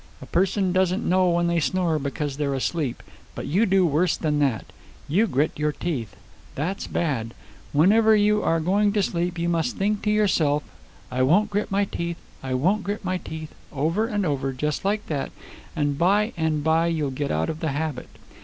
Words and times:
A 0.19 0.25
person 0.25 0.71
doesn't 0.71 1.07
know 1.07 1.29
when 1.29 1.45
they 1.45 1.59
snore 1.59 1.99
because 1.99 2.37
they're 2.37 2.55
asleep. 2.55 3.03
But 3.35 3.45
you 3.45 3.67
do 3.67 3.85
worse 3.85 4.17
than 4.17 4.39
that. 4.39 4.65
You 5.07 5.27
grit 5.27 5.51
your 5.57 5.71
teeth. 5.73 6.15
That's 6.55 6.87
bad. 6.87 7.35
Whenever 7.71 8.15
you 8.15 8.41
are 8.41 8.59
going 8.59 8.93
to 8.93 9.03
sleep 9.03 9.37
you 9.37 9.47
must 9.47 9.77
think 9.77 10.01
to 10.01 10.09
yourself, 10.09 10.63
'I 11.11 11.21
won't 11.21 11.49
grit 11.51 11.69
my 11.69 11.85
teeth, 11.85 12.17
I 12.41 12.55
won't 12.55 12.81
grit 12.83 13.05
my 13.05 13.17
teeth,' 13.19 13.53
over 13.71 14.07
and 14.07 14.25
over, 14.25 14.51
just 14.53 14.83
like 14.83 15.05
that, 15.05 15.29
and 15.75 15.99
by 15.99 16.33
and 16.35 16.63
by 16.63 16.87
you'll 16.87 17.11
get 17.11 17.29
out 17.29 17.49
of 17.51 17.59
the 17.59 17.69
habit. 17.73 18.09